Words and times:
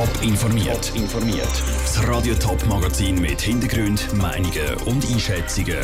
Top 0.00 0.22
informiert. 0.22 0.92
informiert. 0.96 1.62
Das 1.82 2.08
Radio 2.08 2.34
Top 2.36 2.64
Magazin 2.66 3.20
mit 3.20 3.38
Hintergrund, 3.38 4.10
Meinungen 4.14 4.74
und 4.86 5.04
Einschätzungen 5.04 5.76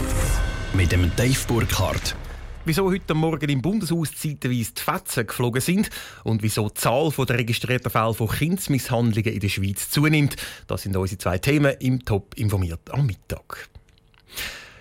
mit 0.72 0.90
dem 0.90 1.14
Dave 1.16 1.38
Burkhardt. 1.46 2.16
Wieso 2.64 2.90
heute 2.90 3.12
Morgen 3.12 3.50
im 3.50 3.60
Bundeshaus 3.60 4.12
zeitweise 4.16 4.72
die 4.72 4.80
Fetzen 4.82 5.26
geflogen 5.26 5.60
sind 5.60 5.90
und 6.24 6.42
wieso 6.42 6.70
die 6.70 6.74
Zahl 6.76 7.10
der 7.10 7.36
registrierten 7.36 7.90
Fälle 7.90 8.14
von 8.14 8.28
Kindsmisshandlungen 8.28 9.34
in 9.34 9.40
der 9.40 9.50
Schweiz 9.50 9.90
zunimmt, 9.90 10.36
das 10.66 10.84
sind 10.84 10.96
unsere 10.96 11.18
zwei 11.18 11.36
Themen 11.36 11.74
im 11.80 12.02
Top 12.02 12.32
informiert 12.36 12.90
am 12.92 13.04
Mittag. 13.04 13.68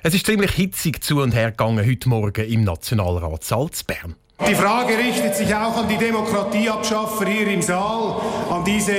Es 0.01 0.13
ist 0.13 0.27
ziemlich 0.27 0.51
hitzig 0.51 1.03
zu 1.03 1.21
und 1.21 1.33
her 1.33 1.51
gegangen 1.51 1.85
heute 1.85 2.07
Morgen 2.07 2.45
im 2.45 2.63
Nationalrat 2.63 3.43
Salzbern. 3.43 4.15
Die 4.47 4.53
Frage 4.53 4.97
richtet 4.97 5.35
sich 5.35 5.55
auch 5.55 5.77
an 5.77 5.87
die 5.87 5.97
Demokratieabschaffer 5.97 7.25
hier 7.25 7.47
im 7.47 7.61
Saal, 7.61 8.21
an 8.51 8.65
diese 8.65 8.93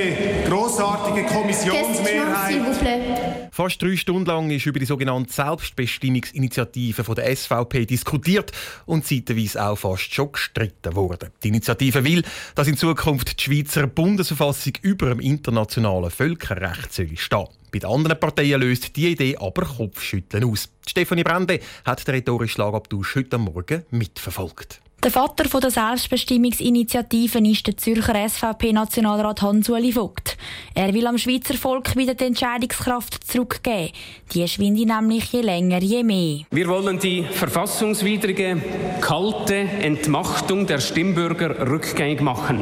großartige 0.47 1.25
Kommissionsmehrheit. 1.25 3.49
Fast 3.51 3.81
drei 3.81 3.95
Stunden 3.95 4.25
lang 4.25 4.49
ist 4.49 4.65
über 4.65 4.79
die 4.79 4.85
sogenannte 4.85 5.31
Selbstbestimmungsinitiative 5.31 7.03
von 7.03 7.15
der 7.15 7.35
SVP 7.35 7.85
diskutiert 7.85 8.51
und 8.85 9.05
zeitweise 9.05 9.63
auch 9.63 9.77
fast 9.77 10.13
schon 10.13 10.31
gestritten 10.31 10.95
worden. 10.95 11.29
Die 11.43 11.49
Initiative 11.49 12.03
will, 12.03 12.23
dass 12.55 12.67
in 12.67 12.75
Zukunft 12.75 13.39
die 13.39 13.43
Schweizer 13.43 13.87
Bundesverfassung 13.87 14.73
über 14.81 15.09
dem 15.09 15.19
internationalen 15.19 16.11
Völkerrecht 16.11 16.91
soll 16.91 17.15
stehen. 17.15 17.47
Bei 17.71 17.79
den 17.79 17.89
anderen 17.89 18.19
Parteien 18.19 18.59
löst 18.59 18.95
die 18.95 19.11
Idee 19.11 19.37
aber 19.37 19.65
Kopfschütteln 19.65 20.45
aus. 20.45 20.69
Stefanie 20.85 21.23
Brande 21.23 21.59
hat 21.85 22.05
den 22.07 22.15
rhetorischen 22.15 22.55
Schlagabtausch 22.55 23.15
heute 23.15 23.37
Morgen 23.37 23.83
mitverfolgt. 23.91 24.81
Der 25.07 25.13
Vater 25.13 25.45
der 25.61 25.71
Selbstbestimmungsinitiative 25.71 27.39
ist 27.39 27.65
der 27.65 27.77
Zürcher 27.77 28.27
SVP-Nationalrat 28.27 29.41
Hans-Uli 29.41 29.93
Vogt. 29.93 30.35
Er 30.75 30.93
will 30.93 31.07
am 31.07 31.17
Schweizer 31.17 31.53
Volk 31.53 31.95
wieder 31.95 32.13
die 32.13 32.25
Entscheidungskraft 32.25 33.23
zurückgeben. 33.25 33.93
Die 34.33 34.45
schwinde 34.49 34.85
nämlich 34.85 35.31
je 35.31 35.39
länger, 35.39 35.81
je 35.81 36.03
mehr. 36.03 36.41
Wir 36.51 36.67
wollen 36.67 36.99
die 36.99 37.23
verfassungswidrige, 37.23 38.61
kalte 38.99 39.55
Entmachtung 39.55 40.67
der 40.67 40.81
Stimmbürger 40.81 41.69
rückgängig 41.69 42.19
machen. 42.19 42.61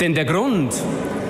Denn 0.00 0.14
der 0.14 0.26
Grund, 0.26 0.72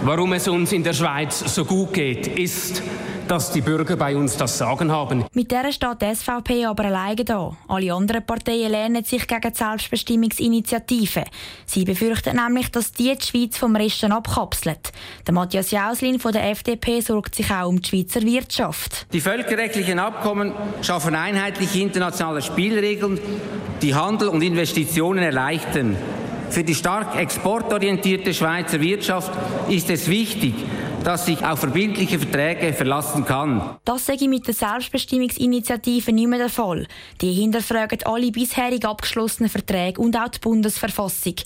warum 0.03 0.33
es 0.33 0.49
uns 0.49 0.73
in 0.73 0.83
der 0.83 0.93
Schweiz 0.93 1.55
so 1.55 1.65
gut 1.65 1.93
geht, 1.93 2.27
ist, 2.27 2.83
dass 3.29 3.53
die 3.53 3.61
Bürger 3.61 3.97
bei 3.97 4.17
uns 4.17 4.37
das 4.37 4.57
Sagen 4.57 4.91
haben. 4.91 5.25
Mit 5.35 5.51
der 5.51 5.71
steht 5.71 6.01
die 6.01 6.15
SVP 6.15 6.65
aber 6.65 6.87
alleine 6.87 7.25
da. 7.25 7.55
Alle 7.69 7.93
anderen 7.93 8.25
Parteien 8.25 8.73
lehnen 8.73 9.05
sich 9.05 9.27
gegen 9.27 9.53
die 9.53 9.57
Selbstbestimmungsinitiative. 9.57 11.25
Sie 11.67 11.85
befürchten 11.85 12.37
nämlich, 12.37 12.71
dass 12.71 12.93
die 12.93 13.15
die 13.15 13.27
Schweiz 13.27 13.59
vom 13.59 13.77
Resten 13.77 14.13
abkapselt. 14.13 14.93
Der 15.27 15.35
Matthias 15.35 15.71
Jauslin 15.71 16.19
von 16.19 16.33
der 16.33 16.51
FDP 16.51 17.01
sorgt 17.01 17.35
sich 17.35 17.51
auch 17.51 17.69
um 17.69 17.81
die 17.83 17.89
Schweizer 17.89 18.23
Wirtschaft. 18.23 19.07
Die 19.13 19.21
völkerrechtlichen 19.21 19.99
Abkommen 19.99 20.53
schaffen 20.81 21.15
einheitliche 21.15 21.81
internationale 21.81 22.41
Spielregeln, 22.41 23.21
die 23.83 23.95
Handel 23.95 24.29
und 24.29 24.43
Investitionen 24.43 25.23
erleichtern. 25.23 25.97
Für 26.51 26.65
die 26.65 26.75
stark 26.75 27.17
exportorientierte 27.17 28.33
Schweizer 28.33 28.81
Wirtschaft 28.81 29.31
ist 29.69 29.91
es 29.91 30.09
wichtig, 30.09 30.55
dass 31.05 31.27
sich 31.27 31.45
auf 31.45 31.61
verbindliche 31.61 32.19
Verträge 32.19 32.73
verlassen 32.73 33.25
kann. 33.25 33.77
Das 33.85 34.07
sage 34.07 34.25
ich 34.25 34.29
mit 34.29 34.47
der 34.47 34.55
Selbstbestimmungsinitiative 34.55 36.13
nicht 36.13 36.29
mehr 36.29 36.39
der 36.39 36.49
Fall. 36.49 36.87
Die 37.21 37.33
hinterfragen 37.33 38.01
alle 38.05 38.31
bisherig 38.31 38.85
abgeschlossenen 38.85 39.51
Verträge 39.51 40.01
und 40.01 40.17
auch 40.17 40.29
die 40.29 40.41
Bundesverfassung. 40.41 41.37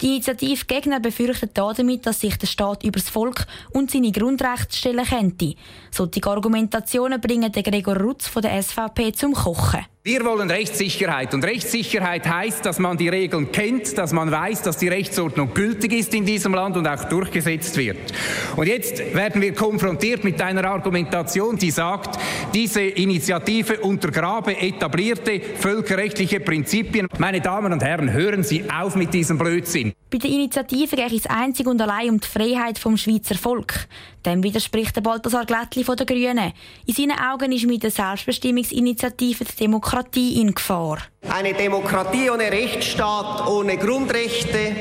Die 0.00 0.08
Initiativgegner 0.08 1.00
befürchten 1.00 1.50
damit, 1.54 2.06
dass 2.06 2.20
sich 2.20 2.36
der 2.36 2.46
Staat 2.46 2.84
über 2.84 2.98
das 2.98 3.10
Volk 3.10 3.46
und 3.72 3.90
seine 3.90 4.12
Grundrechte 4.12 4.76
stellen 4.76 5.04
könnte. 5.04 5.54
Solche 5.90 6.26
Argumentationen 6.26 7.20
bringen 7.20 7.52
den 7.52 7.62
Gregor 7.62 7.98
Rutz 7.98 8.26
von 8.26 8.42
der 8.42 8.62
SVP 8.62 9.12
zum 9.12 9.34
Kochen. 9.34 9.86
Wir 10.04 10.24
wollen 10.24 10.50
Rechtssicherheit. 10.50 11.32
Und 11.32 11.44
Rechtssicherheit 11.44 12.28
heißt, 12.28 12.66
dass 12.66 12.80
man 12.80 12.96
die 12.96 13.08
Regeln 13.08 13.52
kennt, 13.52 13.96
dass 13.96 14.12
man 14.12 14.32
weiß, 14.32 14.62
dass 14.62 14.76
die 14.76 14.88
Rechtsordnung 14.88 15.54
gültig 15.54 15.92
ist 15.92 16.12
in 16.12 16.26
diesem 16.26 16.54
Land 16.54 16.76
und 16.76 16.88
auch 16.88 17.04
durchgesetzt 17.04 17.76
wird. 17.76 18.12
Und 18.56 18.66
jetzt 18.66 18.98
werden 19.14 19.40
wir 19.40 19.54
konfrontiert 19.54 20.24
mit 20.24 20.42
einer 20.42 20.64
Argumentation, 20.64 21.56
die 21.56 21.70
sagt, 21.70 22.18
diese 22.52 22.82
Initiative 22.82 23.78
untergrabe 23.78 24.60
etablierte 24.60 25.40
völkerrechtliche 25.40 26.40
Prinzipien. 26.40 27.06
Meine 27.18 27.40
Damen 27.40 27.72
und 27.72 27.84
Herren, 27.84 28.12
hören 28.12 28.42
Sie 28.42 28.68
auf 28.68 28.96
mit 28.96 29.14
diesem 29.14 29.38
Blödsinn. 29.38 29.92
Bei 30.10 30.18
der 30.18 30.30
Initiative 30.30 30.96
geht 30.96 31.12
es 31.12 31.26
einzig 31.26 31.68
und 31.68 31.80
allein 31.80 32.10
um 32.10 32.20
die 32.20 32.26
Freiheit 32.26 32.76
vom 32.78 32.96
Schweizer 32.96 33.36
Volk. 33.36 33.86
Dem 34.26 34.42
widerspricht 34.42 34.94
der 34.94 35.00
Balthasar 35.00 35.46
Glättli 35.46 35.84
von 35.84 35.96
den 35.96 36.06
Grünen. 36.06 36.52
In 36.86 36.94
seinen 36.94 37.18
Augen 37.18 37.50
ist 37.50 37.66
mit 37.66 37.82
der 37.82 37.90
Selbstbestimmungsinitiative 37.90 39.44
die 39.44 39.56
Demokratie 39.56 39.91
in 40.16 40.54
Gefahr. 40.54 40.98
Eine 41.28 41.54
Demokratie 41.54 42.30
ohne 42.30 42.50
Rechtsstaat, 42.50 43.46
ohne 43.48 43.76
Grundrechte, 43.76 44.74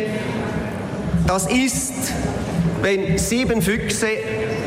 das 1.28 1.48
ist, 1.48 2.14
wenn 2.82 3.18
sieben 3.18 3.62
Füchse 3.62 4.08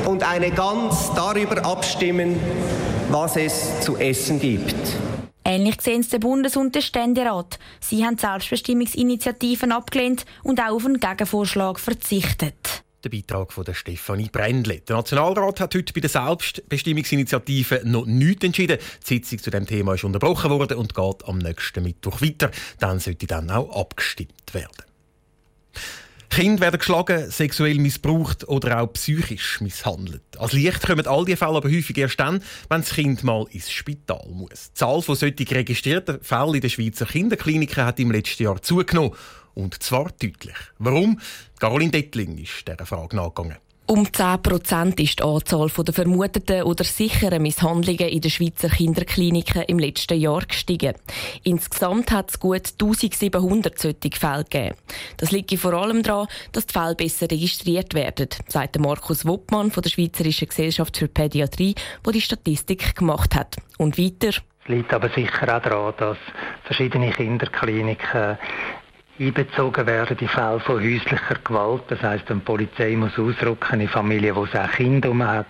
und 0.06 0.22
eine 0.22 0.50
Gans 0.50 1.10
darüber 1.14 1.64
abstimmen, 1.64 2.38
was 3.10 3.36
es 3.36 3.80
zu 3.80 3.96
essen 3.96 4.38
gibt. 4.38 4.76
Ähnlich 5.44 5.80
sehen 5.80 6.00
es 6.00 6.08
der 6.08 6.18
Bundes- 6.18 6.56
und 6.56 6.74
der 6.74 6.80
Ständerat. 6.80 7.58
Sie 7.80 8.04
haben 8.04 8.16
Selbstbestimmungsinitiativen 8.16 9.72
abgelehnt 9.72 10.24
und 10.42 10.60
auch 10.60 10.76
auf 10.76 10.86
einen 10.86 11.00
Gegenvorschlag 11.00 11.78
verzichtet. 11.78 12.83
Der 13.04 13.10
Beitrag 13.10 13.52
von 13.52 13.64
der 13.64 13.74
Stefanie 13.74 14.30
Brändle. 14.32 14.80
Der 14.80 14.96
Nationalrat 14.96 15.60
hat 15.60 15.74
heute 15.74 15.92
bei 15.92 16.00
der 16.00 16.08
Selbstbestimmungsinitiative 16.08 17.82
noch 17.84 18.06
nichts 18.06 18.44
entschieden. 18.44 18.78
Die 18.78 19.06
Sitzung 19.06 19.40
zu 19.40 19.50
dem 19.50 19.66
Thema 19.66 19.92
ist 19.92 20.04
unterbrochen 20.04 20.50
worden 20.50 20.78
und 20.78 20.94
geht 20.94 21.28
am 21.28 21.36
nächsten 21.36 21.82
Mittwoch 21.82 22.22
weiter. 22.22 22.50
Dann 22.78 23.00
sollte 23.00 23.26
dann 23.26 23.50
auch 23.50 23.78
abgestimmt 23.78 24.54
werden. 24.54 24.84
Kinder 26.34 26.62
werden 26.62 26.78
geschlagen, 26.78 27.30
sexuell 27.30 27.78
missbraucht 27.78 28.48
oder 28.48 28.80
auch 28.80 28.92
psychisch 28.92 29.60
misshandelt. 29.60 30.22
Als 30.36 30.52
Licht 30.52 30.84
kommen 30.84 31.06
all 31.06 31.24
diese 31.24 31.36
Fälle 31.36 31.58
aber 31.58 31.70
häufig 31.70 31.96
erst 31.96 32.18
dann, 32.18 32.42
wenn 32.68 32.80
das 32.80 32.90
Kind 32.90 33.22
mal 33.22 33.46
ins 33.52 33.70
Spital 33.70 34.26
muss. 34.32 34.70
Die 34.70 34.74
Zahl 34.74 35.00
von 35.00 35.14
solchen 35.14 35.46
registrierten 35.46 36.20
Fällen 36.22 36.54
in 36.54 36.60
den 36.60 36.70
Schweizer 36.70 37.06
Kinderkliniken 37.06 37.84
hat 37.84 38.00
im 38.00 38.10
letzten 38.10 38.42
Jahr 38.42 38.60
zugenommen. 38.60 39.12
Und 39.54 39.80
zwar 39.80 40.06
deutlich. 40.06 40.56
Warum? 40.78 41.20
Caroline 41.60 41.92
Dettling 41.92 42.36
ist 42.38 42.66
dieser 42.66 42.84
Frage 42.84 43.14
nachgegangen. 43.14 43.58
Um 43.86 44.10
10 44.10 44.42
Prozent 44.42 44.98
ist 44.98 45.18
die 45.18 45.22
Anzahl 45.22 45.68
der 45.68 45.92
vermuteten 45.92 46.62
oder 46.62 46.84
sicheren 46.84 47.42
Misshandlungen 47.42 48.08
in 48.08 48.22
den 48.22 48.30
Schweizer 48.30 48.70
Kinderkliniken 48.70 49.64
im 49.64 49.78
letzten 49.78 50.18
Jahr 50.18 50.40
gestiegen. 50.40 50.94
Insgesamt 51.42 52.10
hat 52.10 52.30
es 52.30 52.40
gut 52.40 52.72
1700 52.80 53.78
solche 53.78 54.18
Fälle 54.18 54.44
gegeben. 54.44 54.74
Das 55.18 55.32
liegt 55.32 55.52
vor 55.58 55.74
allem 55.74 56.02
daran, 56.02 56.28
dass 56.52 56.64
die 56.64 56.72
Fälle 56.72 56.94
besser 56.94 57.30
registriert 57.30 57.92
werden, 57.92 58.28
sagt 58.48 58.78
Markus 58.78 59.26
Wuppmann 59.26 59.70
von 59.70 59.82
der 59.82 59.90
Schweizerischen 59.90 60.48
Gesellschaft 60.48 60.96
für 60.96 61.08
Pädiatrie, 61.08 61.74
wo 62.02 62.10
die 62.10 62.22
Statistik 62.22 62.96
gemacht 62.96 63.34
hat. 63.34 63.58
Und 63.76 63.98
weiter. 63.98 64.28
Es 64.28 64.68
liegt 64.68 64.94
aber 64.94 65.10
sicher 65.10 65.42
auch 65.42 65.62
daran, 65.62 65.94
dass 65.98 66.16
verschiedene 66.64 67.10
Kinderkliniken 67.10 68.38
einbezogen 69.18 69.86
werden 69.86 70.16
die 70.16 70.26
Fälle 70.26 70.58
von 70.60 70.82
häuslicher 70.82 71.36
Gewalt. 71.44 71.82
Das 71.88 72.02
heißt, 72.02 72.28
wenn 72.28 72.38
die 72.38 72.44
Polizei 72.44 72.96
muss 72.96 73.18
ausrücken 73.18 73.80
in 73.80 73.88
Familien, 73.88 74.34
wo 74.34 74.44
es 74.44 74.54
auch 74.54 74.70
Kinder 74.72 75.14
hat, 75.26 75.46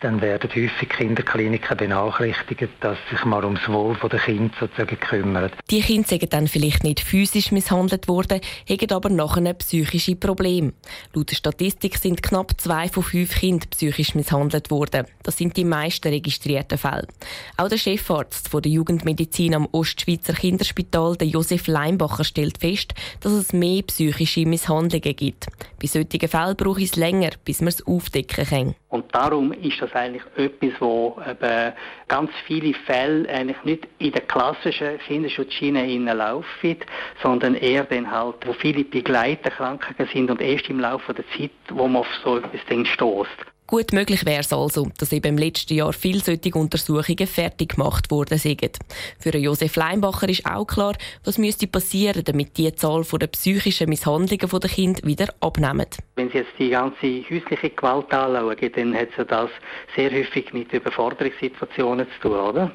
dann 0.00 0.20
werden 0.20 0.48
häufig 0.50 0.88
Kinderkliniken 0.88 1.76
benachrichtigt, 1.76 2.70
dass 2.80 2.96
sich 3.10 3.24
mal 3.24 3.44
ums 3.44 3.68
Wohl 3.68 3.96
der 4.10 4.20
Kinder 4.20 4.54
sozusagen 4.60 5.00
kümmern. 5.00 5.50
Die 5.70 5.80
Kinder 5.80 6.08
sind 6.08 6.32
dann 6.32 6.46
vielleicht 6.46 6.84
nicht 6.84 7.00
physisch 7.00 7.50
misshandelt 7.50 8.06
worden, 8.06 8.40
haben 8.68 8.90
aber 8.92 9.08
nachher 9.08 9.52
psychische 9.54 10.14
Probleme. 10.14 10.72
Laut 11.12 11.30
der 11.30 11.36
Statistik 11.36 11.96
sind 11.96 12.22
knapp 12.22 12.60
zwei 12.60 12.88
von 12.88 13.02
fünf 13.02 13.34
Kindern 13.34 13.68
psychisch 13.70 14.14
misshandelt 14.14 14.70
worden. 14.70 15.06
Das 15.24 15.36
sind 15.36 15.56
die 15.56 15.64
meisten 15.64 16.08
registrierten 16.08 16.78
Fälle. 16.78 17.08
Auch 17.56 17.68
der 17.68 17.78
Chefarzt 17.78 18.52
der 18.52 18.70
Jugendmedizin 18.70 19.54
am 19.54 19.68
Ostschweizer 19.72 20.34
Kinderspital, 20.34 21.16
der 21.16 21.26
Josef 21.26 21.66
Leimbacher, 21.66 22.24
stellt 22.24 22.58
fest, 22.58 22.94
dass 23.20 23.32
es 23.32 23.52
mehr 23.52 23.82
psychische 23.82 24.46
Misshandlungen 24.46 25.16
gibt. 25.16 25.46
Bei 25.80 25.86
solchen 25.86 26.28
Fällen 26.28 26.56
braucht 26.56 26.80
es 26.80 26.96
länger, 26.96 27.30
bis 27.44 27.60
man 27.60 27.68
es 27.68 27.86
aufdecken 27.86 28.46
kann. 28.46 28.74
Und 28.88 29.14
darum 29.14 29.52
ist 29.52 29.80
das 29.80 29.92
eigentlich 29.92 30.22
etwas, 30.36 30.72
wo 30.80 31.20
ganz 32.08 32.30
viele 32.46 32.74
Fälle 32.74 33.28
eigentlich 33.28 33.62
nicht 33.64 33.88
in 33.98 34.12
der 34.12 34.22
klassischen 34.22 34.98
Kinderschutzschiene 34.98 36.14
laufen, 36.14 36.76
sondern 37.22 37.54
eher 37.54 37.84
dann 37.84 38.10
halt, 38.10 38.46
wo 38.46 38.52
viele 38.54 38.84
Begleiterkrankungen 38.84 40.08
sind 40.12 40.30
und 40.30 40.40
erst 40.40 40.68
im 40.68 40.80
Laufe 40.80 41.14
der 41.14 41.24
Zeit, 41.36 41.50
wo 41.70 41.86
man 41.86 42.00
auf 42.02 42.08
so 42.24 42.38
etwas 42.38 42.88
stößt. 42.88 43.28
Gut 43.70 43.92
möglich 43.92 44.24
wäre 44.24 44.40
es 44.40 44.50
also, 44.50 44.88
dass 44.96 45.12
eben 45.12 45.26
im 45.26 45.36
letzten 45.36 45.74
Jahr 45.74 45.92
viele 45.92 46.20
solche 46.20 46.54
Untersuchungen 46.54 47.26
fertig 47.26 47.74
gemacht 47.74 48.10
worden 48.10 48.38
sind. 48.38 48.78
Für 49.20 49.36
Josef 49.36 49.76
Leinbacher 49.76 50.26
ist 50.30 50.46
auch 50.46 50.64
klar, 50.64 50.94
was 51.22 51.36
müsste 51.36 51.66
passieren, 51.66 52.24
damit 52.24 52.56
die 52.56 52.74
Zahl 52.74 53.04
der 53.04 53.26
psychischen 53.26 53.90
Misshandlungen 53.90 54.60
der 54.60 54.70
Kinder 54.70 55.02
wieder 55.04 55.26
abnimmt. 55.40 55.98
Wenn 56.16 56.30
Sie 56.30 56.38
jetzt 56.38 56.52
die 56.58 56.70
ganze 56.70 57.22
häusliche 57.30 57.68
Gewalt 57.68 58.10
anschauen, 58.10 58.56
dann 58.74 58.94
hat 58.94 59.08
es 59.14 59.26
das 59.26 59.50
sehr 59.94 60.10
häufig 60.12 60.50
mit 60.54 60.72
Überforderungssituationen 60.72 62.06
zu 62.06 62.26
tun, 62.26 62.38
oder? 62.38 62.70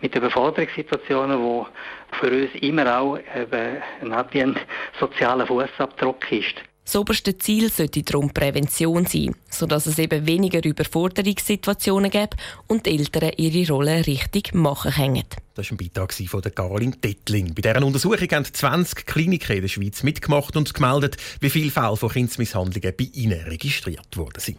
Mit 0.00 0.16
Überforderungssituationen, 0.16 1.38
wo 1.38 1.66
für 2.12 2.30
uns 2.30 2.50
immer 2.62 2.98
auch 2.98 3.18
eben 3.18 4.10
ein 4.10 4.56
sozialer 4.98 5.46
Fußabdruck 5.46 6.32
ist. 6.32 6.54
Das 6.84 6.96
oberste 6.96 7.38
Ziel 7.38 7.70
sollte 7.70 8.02
darum 8.02 8.30
Prävention 8.30 9.06
sein, 9.06 9.34
sodass 9.48 9.86
es 9.86 9.98
eben 9.98 10.26
weniger 10.26 10.64
Überforderungssituationen 10.64 12.10
gibt 12.10 12.34
und 12.66 12.86
die 12.86 12.98
Eltern 12.98 13.30
ihre 13.36 13.72
Rolle 13.72 14.06
richtig 14.06 14.54
machen 14.54 14.90
können. 14.92 15.24
Das 15.54 15.70
war 15.70 15.74
ein 15.74 15.76
Beitrag 15.76 16.12
von 16.12 16.40
der 16.40 16.50
Caroline 16.52 16.96
Dettling. 16.96 17.54
Bei 17.54 17.62
dieser 17.62 17.84
Untersuchung 17.84 18.28
haben 18.32 18.44
20 18.44 19.06
Kliniken 19.06 19.56
in 19.56 19.62
der 19.62 19.68
Schweiz 19.68 20.02
mitgemacht 20.02 20.56
und 20.56 20.72
gemeldet, 20.72 21.16
wie 21.40 21.50
viele 21.50 21.70
Fälle 21.70 21.96
von 21.96 22.08
Kindsmisshandlungen 22.08 22.94
bei 22.96 23.08
ihnen 23.12 23.40
registriert 23.40 24.16
worden 24.16 24.40
sind. 24.40 24.58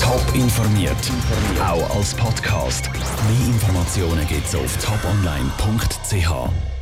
Top 0.00 0.24
informiert, 0.34 0.96
auch 1.60 1.96
als 1.96 2.14
Podcast. 2.14 2.90
Mehr 2.92 3.46
Informationen 3.48 4.26
gibt 4.28 4.46
es 4.46 4.54
auf 4.54 4.76
toponline.ch. 4.76 6.73